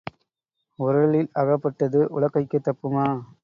உரலில் 0.79 1.29
அகப்பட்டது 1.35 2.01
உலக்கைக்கு 2.15 2.59
தப்புமா? 2.63 3.07